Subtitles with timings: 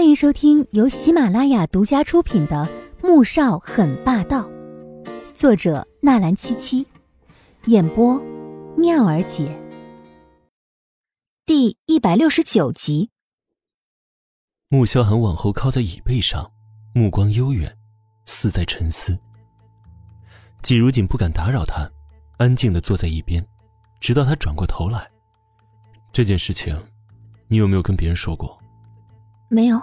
[0.00, 2.66] 欢迎收听由喜马拉雅独家出品的
[3.06, 4.48] 《穆少很霸道》，
[5.34, 6.86] 作者纳兰七七，
[7.66, 8.18] 演播
[8.78, 9.54] 妙儿姐。
[11.44, 13.10] 第一百六十九集。
[14.70, 16.50] 穆萧寒往后靠在椅背上，
[16.94, 17.76] 目光悠远，
[18.24, 19.18] 似在沉思。
[20.62, 21.86] 季如锦不敢打扰他，
[22.38, 23.46] 安静的坐在一边，
[24.00, 25.06] 直到他转过头来。
[26.10, 26.74] 这件事情，
[27.48, 28.58] 你有没有跟别人说过？
[29.50, 29.78] 没有。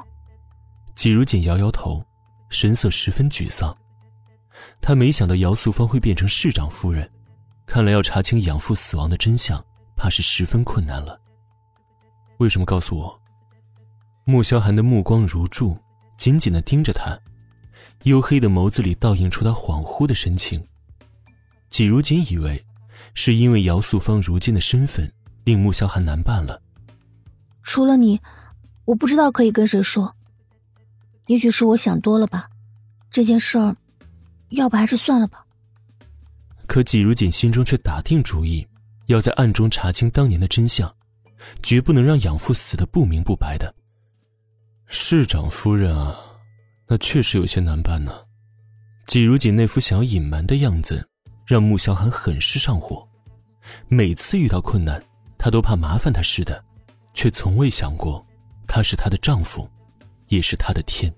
[0.98, 2.04] 季如锦摇摇头，
[2.50, 3.78] 神色十分沮丧。
[4.82, 7.08] 他没想到姚素芳会变成市长夫人，
[7.68, 9.64] 看来要查清养父死亡的真相，
[9.96, 11.22] 怕是十分困难了。
[12.40, 13.22] 为什么告诉我？
[14.26, 15.78] 穆萧寒的目光如注，
[16.18, 17.16] 紧紧的盯着他，
[18.02, 20.68] 黝黑的眸子里倒映出他恍惚的神情。
[21.70, 22.66] 季如锦以为，
[23.14, 26.60] 是因为姚素芳如今的身份令穆萧寒难办了。
[27.62, 28.20] 除了你，
[28.86, 30.17] 我不知道可以跟谁说。
[31.28, 32.50] 也许是我想多了吧，
[33.12, 33.76] 这件事儿，
[34.50, 35.46] 要不还是算了吧。
[36.66, 38.68] 可季如锦心中却打定主意，
[39.06, 40.94] 要在暗中查清当年的真相，
[41.62, 43.74] 绝不能让养父死的不明不白的。
[44.88, 46.16] 市长夫人啊，
[46.88, 48.12] 那确实有些难办呢。
[49.06, 51.08] 季如锦那副想要隐瞒的样子，
[51.46, 53.08] 让穆萧寒很是上火。
[53.90, 55.02] 每次遇到困难，
[55.38, 56.64] 他都怕麻烦他似的，
[57.14, 58.26] 却从未想过，
[58.66, 59.70] 他是她的丈夫。
[60.28, 61.14] 也是他的天。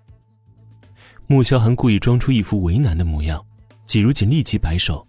[1.27, 3.45] 穆萧寒故意装出一副为难的模样，
[3.85, 5.07] 季如锦立即摆手：“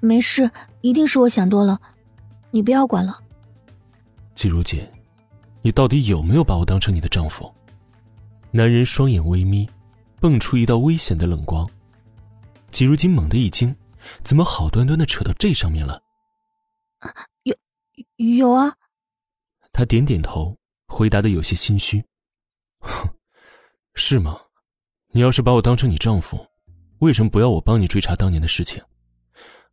[0.00, 0.50] 没事，
[0.82, 1.80] 一定是我想多了，
[2.50, 3.18] 你不要管了。”
[4.34, 4.86] 季如锦，
[5.62, 7.52] 你到底有没有把我当成你的丈夫？
[8.52, 9.68] 男人双眼微眯，
[10.20, 11.68] 蹦出一道危险的冷光。
[12.70, 13.74] 季如锦猛地一惊，
[14.22, 16.00] 怎么好端端的扯到这上面了？
[17.42, 17.56] 有，
[18.16, 18.72] 有啊。
[19.72, 20.56] 他点点头。
[20.94, 22.04] 回答的有些心虚，
[22.78, 23.08] 哼
[23.96, 24.40] 是吗？
[25.10, 26.46] 你要是把我当成你丈夫，
[27.00, 28.80] 为什么不要我帮你追查当年的事情？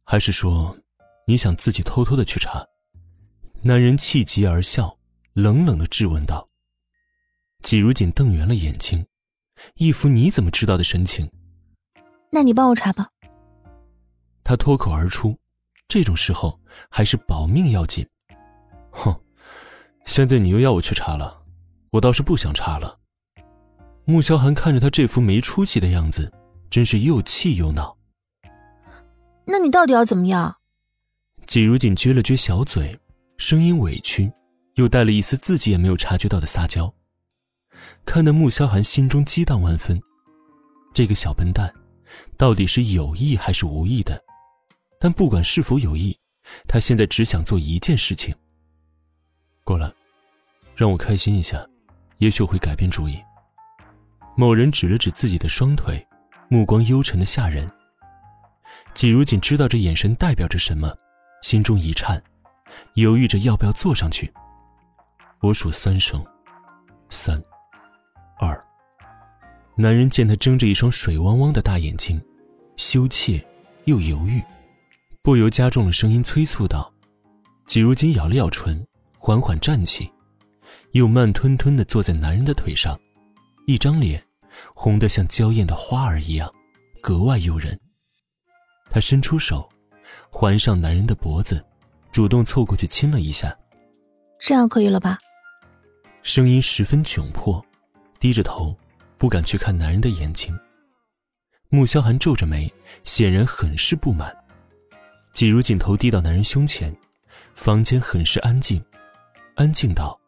[0.04, 0.76] 还是说，
[1.28, 2.66] 你想自己偷偷的去查？
[3.62, 4.98] 男人气急而笑，
[5.34, 6.50] 冷冷的质问道。
[7.62, 9.06] 季如锦瞪圆了眼睛，
[9.76, 11.30] 一副你怎么知道的神情。
[12.32, 13.08] 那你帮我查吧。
[14.44, 15.38] 他脱口而出，
[15.88, 16.60] 这种时候
[16.90, 18.04] 还是保命要紧。
[18.90, 19.16] 哼。
[20.06, 21.44] 现在你又要我去查了，
[21.92, 23.00] 我倒是不想查了。
[24.06, 26.32] 穆萧寒看着他这副没出息的样子，
[26.70, 27.98] 真是又气又恼。
[29.46, 30.58] 那你到底要怎么样？
[31.48, 32.98] 季如锦撅了撅小嘴，
[33.38, 34.32] 声音委屈，
[34.76, 36.94] 又带了一丝自己也没有察觉到的撒娇。
[38.06, 40.02] 看得穆萧寒心中激荡万分，
[40.94, 41.74] 这个小笨蛋，
[42.38, 44.22] 到底是有意还是无意的？
[45.00, 46.18] 但不管是否有意，
[46.68, 48.34] 他现在只想做一件事情。
[49.72, 49.90] 过来，
[50.76, 51.66] 让我开心一下，
[52.18, 53.18] 也许我会改变主意。
[54.36, 56.06] 某人指了指自己的双腿，
[56.50, 57.66] 目光幽沉的吓人。
[58.94, 60.94] 季如锦知道这眼神代表着什么，
[61.42, 62.22] 心中一颤，
[62.96, 64.30] 犹豫着要不要坐上去。
[65.40, 66.22] 我数三声，
[67.10, 67.42] 三，
[68.40, 68.62] 二。
[69.76, 72.22] 男人见他睁着一双水汪汪的大眼睛，
[72.76, 73.42] 羞怯
[73.86, 74.44] 又犹豫，
[75.22, 76.92] 不由加重了声音催促道
[77.66, 78.86] ：“季如锦，咬了咬唇。”
[79.24, 80.12] 缓缓站起，
[80.94, 83.00] 又慢吞吞的坐在男人的腿上，
[83.68, 84.20] 一张脸
[84.74, 86.52] 红得像娇艳的花儿一样，
[87.04, 87.80] 格外诱人。
[88.90, 89.70] 她伸出手，
[90.32, 91.64] 环上男人的脖子，
[92.12, 93.56] 主动凑过去亲了一下。
[94.40, 95.20] 这样可以了吧？
[96.24, 97.64] 声音十分窘迫，
[98.20, 98.76] 低着头，
[99.20, 100.58] 不敢去看男人的眼睛。
[101.70, 104.36] 穆萧寒皱着眉，显然很是不满。
[105.36, 106.92] 季如锦头低到男人胸前，
[107.54, 108.84] 房间很是安静。
[109.56, 110.20] 安静到，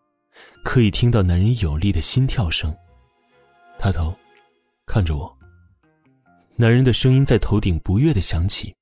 [0.63, 2.75] 可以听到男人有力的心跳声。
[3.79, 4.15] 抬头，
[4.85, 5.37] 看着我。
[6.55, 8.75] 男人的声音在头顶不悦的响起，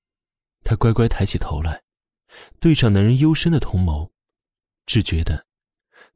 [0.64, 1.82] 他乖乖抬起头来，
[2.60, 4.10] 对上男人幽深的瞳眸，
[4.86, 5.46] 只觉得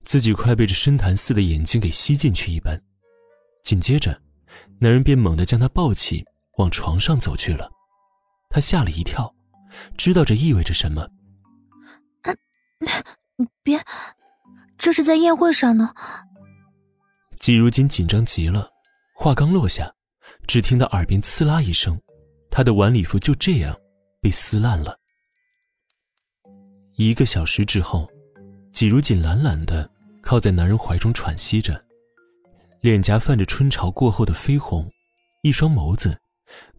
[0.04, 2.82] 自己快被这深潭似的眼睛给吸进去一般。
[3.64, 4.22] 紧接着，
[4.80, 6.26] 男人便猛地将他抱起，
[6.58, 7.72] 往床上走去了。
[8.50, 9.34] 他吓了一跳，
[9.98, 11.10] 知道这意味着什么。
[13.64, 13.84] 别。
[14.78, 15.94] 这是在宴会上呢。
[17.40, 18.70] 季如锦紧张极了，
[19.16, 19.94] 话刚落下，
[20.48, 22.00] 只听到耳边刺啦一声，
[22.50, 23.76] 他的晚礼服就这样
[24.22, 24.98] 被撕烂了。
[26.96, 28.10] 一个小时之后，
[28.72, 29.90] 季如锦懒懒的
[30.22, 31.84] 靠在男人怀中喘息着，
[32.82, 34.90] 脸颊泛着春潮过后的绯红，
[35.42, 36.18] 一双眸子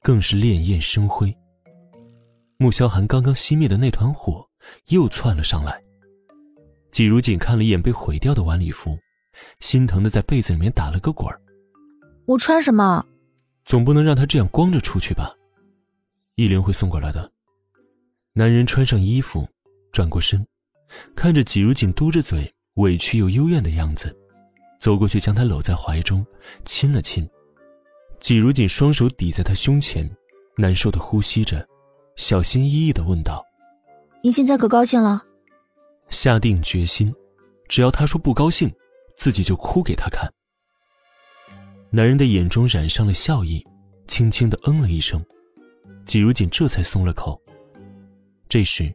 [0.02, 1.36] 更是潋滟生辉。
[2.58, 4.48] 穆萧寒刚刚熄灭的那团火
[4.88, 5.85] 又窜了上来。
[6.96, 8.98] 季如锦看了一眼被毁掉的晚礼服，
[9.60, 11.38] 心疼的在被子里面打了个滚儿。
[12.24, 13.04] 我穿什么？
[13.66, 15.30] 总不能让他这样光着出去吧？
[16.36, 17.30] 依琳会送过来的。
[18.32, 19.46] 男人穿上衣服，
[19.92, 20.42] 转过身，
[21.14, 24.16] 看着季如锦嘟着嘴、委屈又幽怨的样子，
[24.80, 26.26] 走过去将她搂在怀中，
[26.64, 27.28] 亲了亲。
[28.20, 30.10] 季如锦双手抵在他胸前，
[30.56, 31.68] 难受的呼吸着，
[32.16, 33.44] 小心翼翼的问道
[34.24, 35.24] ：“你现在可高兴了？”
[36.08, 37.14] 下定决心，
[37.68, 38.72] 只要他说不高兴，
[39.16, 40.32] 自己就哭给他看。
[41.90, 43.64] 男人的眼中染上了笑意，
[44.06, 45.24] 轻轻的嗯了一声，
[46.04, 47.40] 季如锦这才松了口。
[48.48, 48.92] 这时，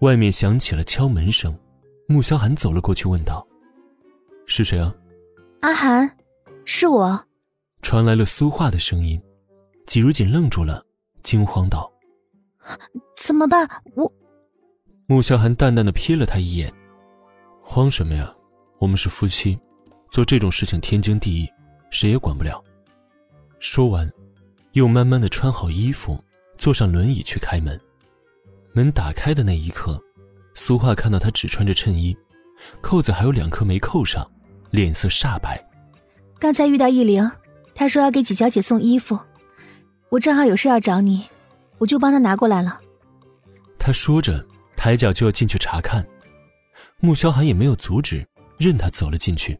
[0.00, 1.58] 外面响起了敲门声，
[2.06, 3.46] 穆萧寒走了过去，问道
[4.46, 4.94] ：“是谁啊
[5.60, 6.16] ？”“阿寒，
[6.64, 7.24] 是我。”
[7.82, 9.20] 传来了苏画的声音。
[9.86, 10.84] 季如锦愣住了，
[11.22, 11.92] 惊慌道
[13.16, 13.68] ：“怎么办？
[13.94, 14.10] 我……”
[15.06, 16.72] 穆萧寒淡淡的瞥了他一眼
[17.62, 18.32] ：“慌什么呀？
[18.78, 19.58] 我们是夫妻，
[20.10, 21.48] 做这种事情天经地义，
[21.90, 22.62] 谁也管不了。”
[23.58, 24.10] 说完，
[24.72, 26.22] 又慢慢的穿好衣服，
[26.56, 27.78] 坐上轮椅去开门。
[28.72, 30.00] 门打开的那一刻，
[30.54, 32.16] 苏画看到他只穿着衬衣，
[32.80, 34.28] 扣子还有两颗没扣上，
[34.70, 35.62] 脸色煞白。
[36.38, 37.30] 刚才遇到易灵，
[37.74, 39.18] 他说要给几小姐送衣服，
[40.08, 41.26] 我正好有事要找你，
[41.78, 42.80] 我就帮他拿过来了。
[43.78, 44.44] 他说着，
[44.76, 46.06] 抬脚就要进去查看，
[47.00, 48.26] 穆萧寒也没有阻止，
[48.58, 49.58] 任他走了进去。